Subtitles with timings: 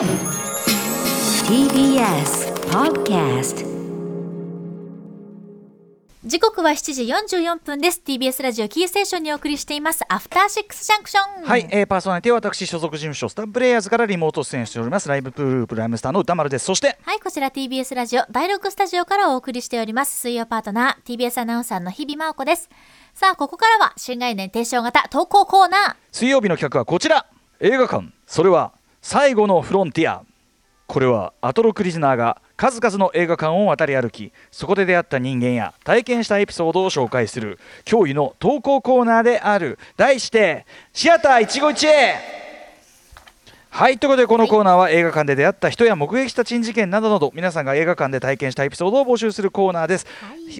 [0.00, 0.08] TBS
[2.70, 3.66] Podcast
[6.24, 8.00] 時刻は7時44分です。
[8.02, 10.02] TBS ラジオキーステーションにお送りしています。
[10.08, 15.08] アフターシックスジャンクションはい、えー、パーソナリティは私所属事務所スタープレイヤーズからリモート出演しております。
[15.10, 16.64] ライブプループライムスターの歌丸です。
[16.64, 20.18] そしてはいこちら TBS ラジオ第6スタジオからお送りしております。
[20.18, 22.70] 水曜パートナー TBS アナウンサーの日々真央子です。
[23.12, 25.94] さあここからは新概念提唱型投稿コーナー。
[26.10, 27.26] 水曜日の企画はこちら。
[27.62, 28.08] 映画館。
[28.26, 28.72] それは
[29.02, 30.22] 最後のフロンティア。
[30.86, 39.78] これはアトロクリズナーが数々の映画館を渡り歩きそこで出会った人間や体験したエピソードを紹介する驚異の投稿コーナーである。
[39.96, 42.39] 題してシアター一期一会。
[43.70, 50.06] はいということでこのコーナーは映画館で出会った人や目撃した珍事件などなど皆さんが映画館で体験したエピソードを募集するコーナーです、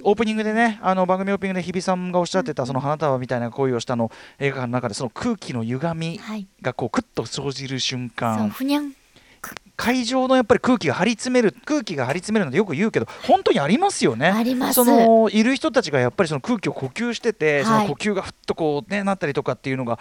[0.05, 6.47] オープニングでねあの番組オープニングで日比さんがおっしゃってたその花束みたいな行為をしたの映画館の中でその空気の歪みはい。
[6.63, 8.53] がこうクッと生じる瞬間。
[9.77, 14.29] 会場のやっぱり空気が張り詰める空気が張り詰めるのでよく言うけど本当にありますよね。
[14.29, 14.75] あります。
[14.75, 17.65] そのいる人たちがやっぱりその空気を呼吸してて、はい。
[17.65, 19.99] その呼吸がふっとこうねなったりとかっていうのがん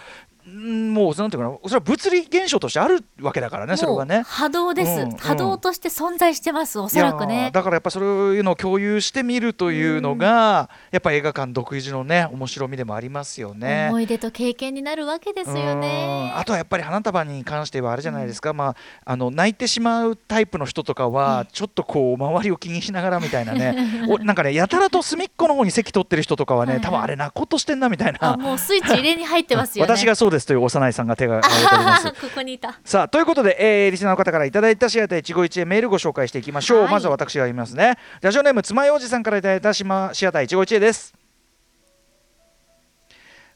[0.50, 4.22] もうなんていうかなそれは物理現象としてあるわけだからねそれはね。
[4.26, 5.16] 波動です、うんうん。
[5.16, 7.48] 波動として存在してますおそらくね。
[7.50, 13.88] ーだからやっぱそういうのを共有してみるというのが、やっぱ映画館独自のね面白みでもありますよね。
[13.90, 16.32] 思い出と経験になるわけですよね。
[16.32, 16.38] うん。
[16.38, 24.06] あとはやっぱり花束に関してはあれじゃないですか、まあ、あの泣いてしまうタイプの人とかはちょっとこう周りを気にしながらみたいなね。
[24.08, 26.84] おなんかねやたらと隅っこの方に席取ってる人とかはねはいはい。
[26.84, 28.18] 多分あれ泣こうとしてんなみたいな。
[28.32, 29.92] あもうスイッチ入れに入ってますよね。
[29.92, 32.08] 私がそうですという幼いさんが手が挙げております。
[32.08, 32.12] あ。
[32.20, 32.78] ここにいた。
[32.84, 36.90] さあということで、えーリスナーの方からいただいたシアター一期一会メールご紹介していきましょう、はい。
[36.92, 37.98] まずは私が読みますね。
[38.20, 39.88] ラジオネームつまようじさんからいただいたシア
[40.32, 41.14] ター一期一会です。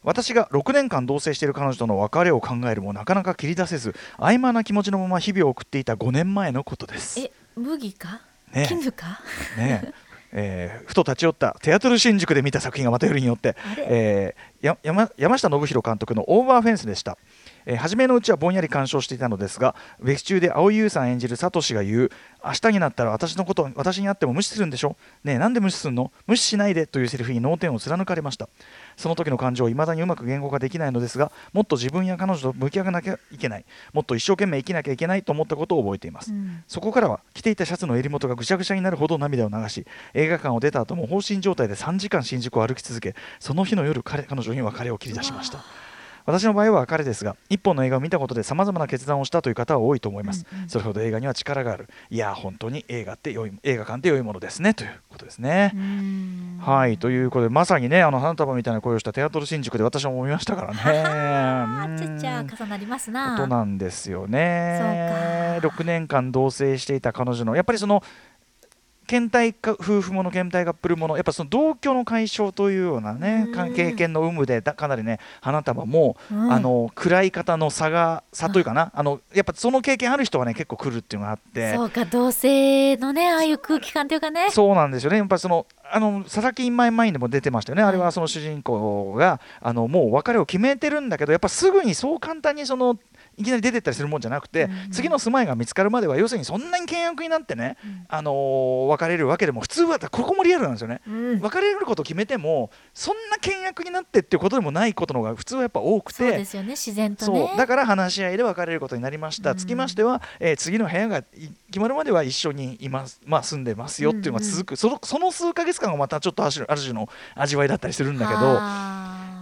[0.05, 7.19] 私が6年間同棲している彼女との別れを考えるもなかなか切り出せず曖昧な気持ちのまま日々を送っていた5年前のことです。
[7.21, 8.21] え麦か、
[8.53, 9.21] ね絹か？
[9.57, 9.93] ね
[10.35, 17.17] ええーふと立ち寄ったテアトル新宿で見た作品がまたよりによってえーや山山下信弘監督の「オーバーフェンス」でした、
[17.67, 22.11] えー初めのうちはぼんやり鑑賞していたのですが劇中で蒼井優さん演じるサトシが言う
[22.45, 24.97] 「明日になったら私のこと私に会っても無視するんでしょ？
[25.25, 26.13] ねえなんで無視すんの？
[26.27, 28.49] 無視しないで」というセリフに脳天を貫かれました。
[28.97, 33.65] その時の感情を未だにうまく言語化できないのですがもっと自分や彼女と向き合わなきゃいけない。
[33.93, 36.63] もっと一生懸命生きなきゃいけないと思ったことを覚えています、うん。
[36.69, 45.65] そこからは着ていたシャツの襟元がぐしゃぐしゃになるほど涙を流し映画館を出た後も放心状態で3時間新宿を歩き続けその日の夜彼彼女に別れを切り出しました
[46.27, 50.69] 私の場合は別れですが一本の映画を見たことでさまざまな決断をしたという方は多いと思います、うんうん。
[50.69, 51.89] それほど映画には力がある。
[52.11, 54.75] いや本当に映画って良い映画館って良いものですね。
[54.75, 55.75] ということですね、
[56.61, 61.99] はいということでまさにねあの花束みたいな声をしたテアトル新宿で私も思いましたからね。
[61.99, 63.33] ちっちゃうん重なりますな。
[63.37, 65.61] ことなんですよね。
[65.61, 65.75] そうか。
[65.77, 68.03] 6年間同棲していた彼女のやっぱりその
[69.07, 73.53] 倦怠か夫婦もの倦怠カップルものやっぱその同居の解消というようなねうん。
[73.53, 76.53] か経験の有無でだかなりね花束も、うん。
[76.53, 81.75] あの暗い方の差が差というかなあのやっぱその経験ある人はね結構来るっていうのがあって。
[81.75, 84.51] そうか同性のねああいう空気感というかね。
[84.51, 87.91] そうなんですよね、やっぱりそのあの佐々木インマイマインでも出てましたよね、はい。
[87.91, 92.99] あれはその主人公があのもう別れを決めてるんだけど、やっぱすぐにそう簡単にその
[93.37, 94.91] いきなり出てったりするもんじゃなくて、うんうん。
[94.91, 98.07] 次の住まいが見つかるまでは、要するにそんなに険悪になってね、うん。
[98.09, 101.01] あのー別れるわけでも、普通はここもリアルなんですよね。
[101.07, 101.41] うん。
[101.41, 107.47] 別れることを決めてもそんな険悪になってっていうことでもないことの方が普通はやっぱ多くてそうですよね自然とね。
[107.49, 107.57] そう。
[107.57, 109.57] だから話し合いで別れることになりました、うん。
[109.57, 111.25] つきましては、えー次の部屋がい
[111.67, 118.94] 決まるまでは一緒にいます、まあ、住んでますよっていうのが続く、そのその数ヶ月間がまたちょっとある種ある種の味わいだったりするんだけど。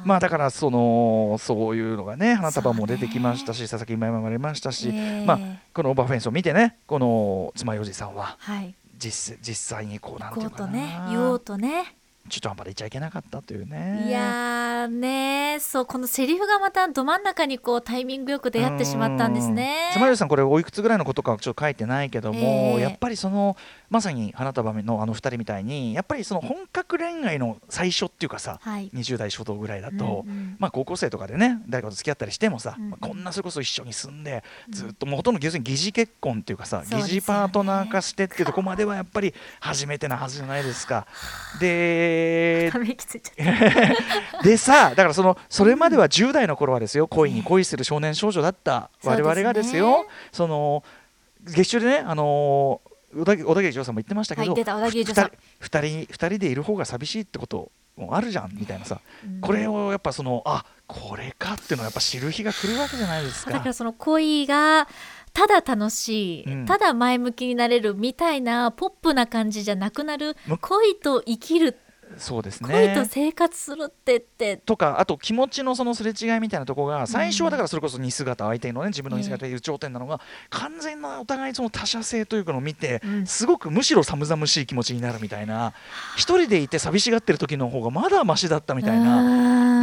[0.05, 5.39] まあだからそのそういうのがね花束も出てきましたし、佐々木今もありましたし、えーまあ
[5.73, 8.75] このオーバーフェンスを見てねこの妻よじさんははい。
[8.99, 10.73] 実実際にこうなんていうかな。
[10.73, 11.97] ね言おうとね
[12.29, 14.05] 中途半端でいっちゃいけなかったというね。
[14.09, 19.91] いやーねそうこのセリフがまたど真ん中にこうタイミングよく出会ってしまったんですね。
[19.93, 22.81] つまりさんこれおいくつぐらいのことかはちょっと書いてないけども、ええ。
[22.81, 23.57] やっぱりその
[23.91, 28.91] まさに花束のあの二人みたいにやっぱりその本格恋愛の最初っていうかさ、はい。
[28.95, 30.57] 20代初頭ぐらいだと、うんうん。
[30.59, 32.85] まあ高校生とかでね誰かと付き合ったりしてもさ、うん。
[32.85, 41.07] うんまあこんなそれこそ一緒に住んでずっともうほとんど要するに疑似結婚っていうかさ、疑似パートナー化してっていうとこまではやっぱり初めてなはずじゃないですか。
[41.61, 42.12] で
[42.73, 43.95] ため息ついちゃっ
[44.35, 44.43] た。
[44.43, 50.85] でさだからそのそれまでは10代の頃はですよ恋に恋する少年少女だった我々がですよその
[51.45, 52.81] 月中でねあの
[53.15, 55.33] 小田小田切丈さんも言ってましたけど、はい出た小田切丈さん。
[55.59, 59.41] 二人二人二人でいる方が寂しいってこともあるじゃんみたいなさ、うん。
[59.41, 63.53] これをやっぱそのあこれかっていうのをやっぱ知る日が来るわけじゃないですか。
[63.53, 63.73] だから。
[63.73, 64.89] その恋が
[65.35, 66.67] ただ楽しい、うん。
[66.67, 71.79] ただ前向きになれるみたいなポップな感じじゃなくなるむ恋と生きる
[72.19, 74.57] そうです恋とね生活するってって。
[74.57, 80.21] とかあと気持ちのそのすれ違いみたいなところが最初はだからそれこそ似姿相手のね自分の似姿でいう頂点なのが
[80.51, 83.27] 完全なお互いその他者性というかのを見てうん。
[83.27, 85.73] すごくむしろ寒々しい気持ちになるみたいな。
[86.17, 89.23] 一人でいて寂しがってる時の方がまだマシだったみたいな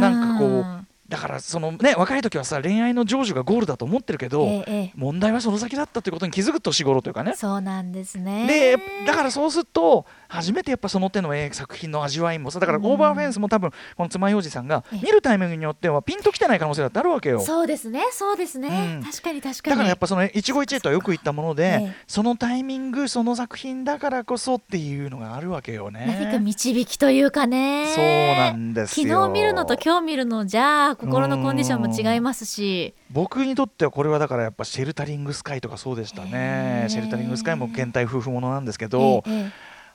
[0.00, 0.79] なんかこう
[1.10, 4.92] だからそのね若い時はさ恋愛の成就がゴールだと思ってるけど、ええええ。
[4.94, 7.34] 問題はその先だったということに気づく年頃というかね。
[7.36, 8.46] そうなんですね。
[8.46, 8.76] で
[9.06, 15.00] だからそうすると初めてやっぱその手の絵作品の味わいもさだからうんオーバーフェンスも多分この爪楊枝さんがええ。
[15.02, 17.40] 見るタイミングによってはピンときてない可能性だってあるわけよ。
[17.40, 19.02] そうですねそうですね、うん。
[19.02, 19.70] 確かに確かに。
[19.70, 26.16] だからやっぱその一期一会とはよく言ったもので、ええそのタイミングその作品だからこそっていうのがあるわけよね。
[26.20, 27.92] 何か導きというかね。
[27.94, 29.08] そうなんですよ。
[29.08, 32.94] 昨日見るのと今日見るのじゃあ心のコンディションも違いますし。
[33.10, 36.86] 僕にとってはこれはだからやっぱシェルタリングスカイとかそうでしたね。
[36.88, 39.24] シェルタリングスカイも現代夫婦ものなんですけど、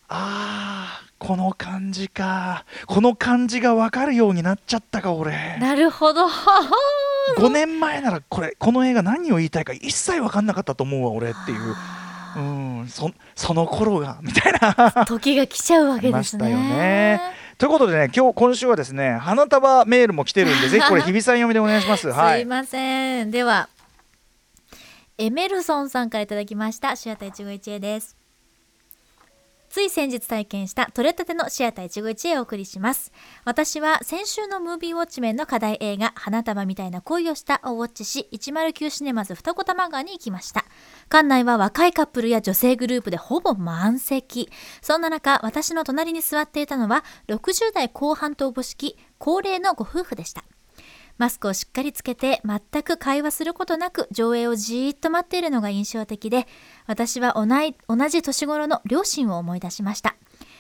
[0.07, 2.65] あーこの感じか。
[2.87, 5.33] この感じが分かるようになっちゃったか俺。
[5.57, 6.27] えなるほど。
[7.37, 11.73] 5年前ならこれこの映画何を言いたいか一切分かんなかったと思うわ俺っていう。
[11.75, 12.39] あう
[12.83, 15.05] んそその頃がみたいな。
[15.05, 16.11] 時が来ちゃうわけですね。
[16.11, 23.31] ましたよねということでね今日今週はですね花束メールも来てるんで ぜひこれ日比さん読みでお願いします はいいすません。
[23.31, 23.69] では、
[25.17, 26.95] エメルソンさんからいただきました。
[26.95, 28.24] シアター一期一会です。
[29.75, 33.11] つい先日体験した取れたてのシアター一期一会をお送りします。
[33.43, 40.63] 私は先週のムービーウォッチメンの課題映画花束みたいな恋をしたをウォッチし109シネマズ二子玉川に行きました。
[41.09, 44.49] 館内は若いカップルや女性グループでほぼ満席。
[44.81, 50.45] そんな中、私の隣に座っていたのは60代後半とおぼしき高齢のご夫婦でした。
[51.17, 56.47] マスクをしっかりつけて全く会話することなく上映をじーっと待っているのが印象的で
[56.87, 60.15] 私は同い同じ年頃の両親を思い出しました。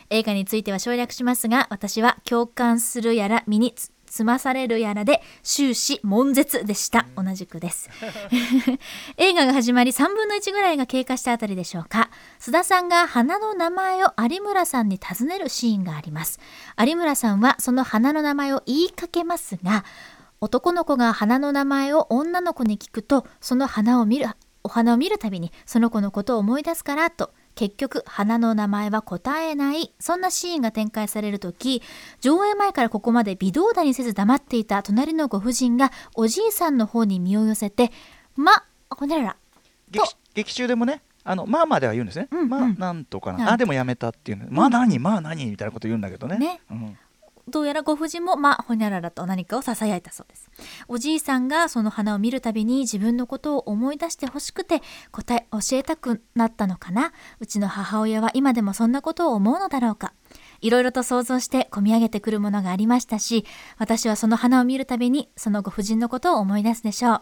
[0.09, 7.05] 映画については省略しますが私は共感するやら身につつまされるやらで終始悶絶でした。
[7.17, 7.89] 同じくです。
[9.17, 12.09] 映画が始まり3分の1ぐらいが経過したあたりでしょうか。
[12.39, 16.39] 須田さんが花の名前を有村さんに尋ねるシーンがあります。
[16.79, 19.83] 有村さんはその花の名前を言いかけますが
[20.41, 24.27] 男の子が花の名前を女の子に聞くとその花を見る
[24.63, 31.81] お花を見るたびにその子のことを思い出すからと結局花の名前は答えないそんなシーンが展開される時
[32.19, 37.91] 上映前からここまで微動だにせず黙っていた隣のご婦人がおじいさんの方に身を寄せて
[38.35, 38.51] 「ま
[38.89, 39.35] ほにゃらら
[39.89, 42.49] 劇劇中でもねあのまあまあでは言うんですね、うんうん。
[42.49, 43.53] まあなんとかな。
[43.53, 44.45] あでもやめたっていうの。
[44.51, 46.37] まあ何まあ何みたいなこと言うんだけどね。
[46.37, 46.61] ね。
[46.69, 46.97] うん
[47.47, 50.49] どうやらご婦人もまあほにゃららと何かをささやいたそうです。
[50.87, 54.81] おじいさんがその花を見るたびに自分のことを思い出してほしくて
[55.11, 57.11] 答え教えたくなったのかな？
[57.39, 60.13] うちの母親は今でもそんなことを思うのだろうか？
[60.61, 63.45] いろいろと想像して込み上げてくるものがありましたし
[63.77, 67.21] 私はその花を見るたびにそのご婦人のことを思い出すでしょう。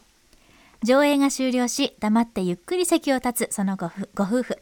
[0.83, 3.87] 上映が終了し黙ってゆっくり席を立つそのご
[4.23, 4.57] 夫婦。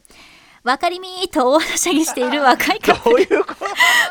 [0.63, 3.27] わかりみーと大はしゃぎしている若いカップル。
[3.27, 3.65] どういうこと？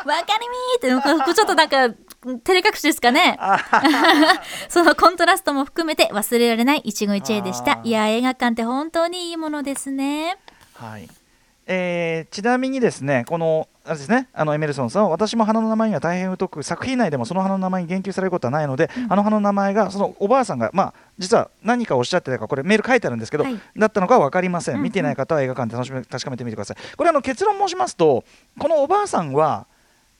[0.05, 0.47] り
[0.81, 3.37] みーってちょっとなんか照れ隠しですかね。
[4.69, 7.79] そのコントラストも含めて忘れられない一期一会でした。
[7.83, 10.37] いや映画館って本当にいいものですね。
[10.75, 11.09] はい。
[11.67, 23.59] えーちなみにですねこのあれですねあのエメルソンさんは私も花の名前には大変疎く作品内でもその花の名前に言及されることはないので、あの花の名前がそのおばあさんがまあ実は何かおっしゃってたかこれメール書いてあるんですけど、はい。
[23.77, 24.83] だったのかは分かりません、うんうん。
[24.83, 26.77] 見てない方は映画館で楽しめ確かめてみてください。
[26.95, 28.23] これあの結論申しますと
[28.59, 29.67] このおばあさんは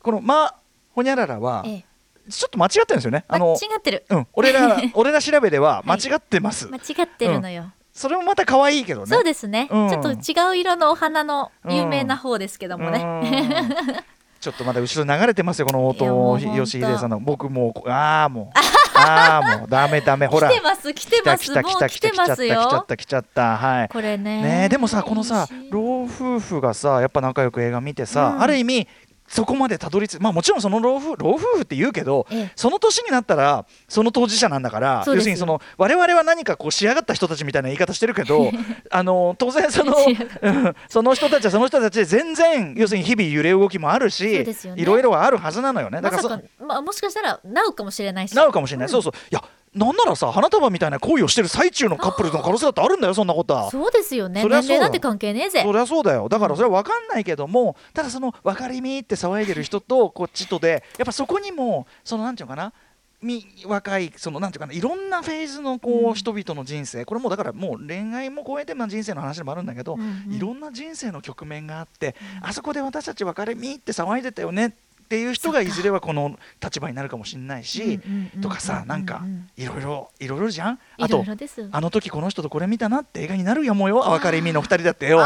[0.01, 0.55] この「ま
[0.93, 1.85] ほにゃらら」はええ。
[2.29, 3.25] ちょっと間違ってるんですよね。
[3.27, 4.05] あ間の違ってる。
[4.09, 9.07] うん、俺ら 俺ら調べでは間違ってます、間違ってるのよ、それもまた可愛いけどね。
[9.07, 9.89] そうですね、うん。
[9.89, 14.03] ちょっと違う色のお花の有名な方ですけどもね、うん。
[14.39, 17.19] ちょっとまだ後ろ流れてますよこの音ほんと吉秀さんの。
[17.19, 18.97] 僕もうああもう。
[18.97, 19.69] ああもう。
[19.69, 20.27] ダメダメ。
[20.27, 20.49] ほら。
[20.49, 21.43] 来てます来てます。
[21.43, 22.09] 来た来た来た来た。
[22.09, 23.57] 来ちゃますった来ちゃっよた来ちゃった。
[23.57, 23.89] はい。
[23.89, 28.41] これねねえでもさこのさ老夫婦がさやっぱ仲良く映画見てさ、うん。
[28.41, 28.87] ある意味
[29.31, 32.51] そこまでたどり着いまあもちろんその老夫老夫婦って言うけど、ええ。
[32.55, 38.51] その年になったらその当事者なんだから要するにその我々は何かこう仕上がった人たちみたいな言い方してるけど
[38.91, 39.95] あの当然その
[40.89, 44.45] その人たちはその人たちで全然要するに日々揺れ動きもあるし、
[44.75, 46.01] いろいろはあるはずなのよね。
[46.01, 48.35] だまからそさか、まあ、もしかしたらなうかもしれないし。
[48.35, 49.13] なるかもしれない、そうそう。
[49.13, 49.41] いや
[49.73, 53.71] なんならさ花束みたいな行為をしてる最中のカップルの可能性だってあるんだよそんなことは。
[53.71, 54.41] そうですよね。
[54.41, 55.61] そりゃそうだ年齢なんて関係ねえぜ。
[55.63, 56.27] そりゃそうだよ。
[56.27, 62.73] だからそれは分かんないけどもただその分かりみって騒いでる人とこっちとでやっぱそこにもそのなんていうのかな
[63.21, 67.05] み若いそのなんていうかないろんなフェーズのこう、人々の人生。
[67.05, 70.33] これもだからもう恋愛も超えてまあ人生の話でもあるんだけど、うんうん。
[70.33, 74.67] いろんな人生の局面があって、あそこで私たち別れみって騒いでたよね。
[74.67, 74.75] って
[75.19, 77.99] いう人がいずれはこの立場になるかもしれないし、
[78.41, 79.23] とかさなんか
[79.57, 80.79] いろいろいろいろじゃん？
[80.97, 81.23] あと
[81.71, 83.97] あの時この人とこれ見たなって映画になるやもよ。
[83.99, 85.19] 別れみの二人だってよ。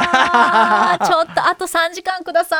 [1.04, 2.56] ちょっとあと3時間くださ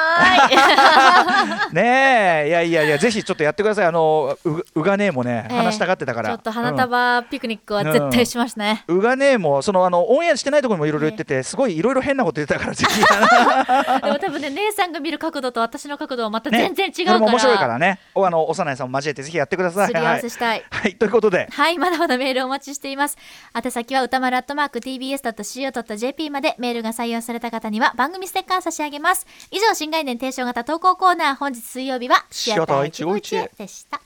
[1.71, 1.75] い。
[1.75, 2.49] ねえ。
[2.49, 3.87] いやいやいやぜひちょっとやってください。
[3.87, 5.57] あのううがねえもねええ。
[5.57, 8.99] 話したがってたから、ちょっと花束ピクニックは絶対しますね、うん。
[8.99, 13.01] うがねえもそのあのオンエアしてないところにもいろいろ言っててすごいいろいろ変なこと言ってたからぜひ。
[14.03, 16.59] でも多分ね姉さんが見る角度と私の角度はまたね。
[16.75, 17.99] 全然違うから、それも面白いからね。
[18.15, 19.87] おあの幼いさんも交えてぜひやってください。
[19.89, 20.65] すり合わせしたい。
[20.71, 21.49] はい、はい、ということで。
[21.51, 23.17] はい、まだまだメールお待ちしています。
[23.55, 26.55] 宛先は歌丸アットマーク tbs.co.jp まで。
[26.59, 29.27] メールが採用された方には番組ステッカー差し上げます。
[29.53, 34.01] 以上、新概念提唱型投稿コーナー、本日水曜日はシアター151でした。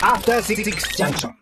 [0.00, 0.64] After Six
[0.96, 1.30] Junction.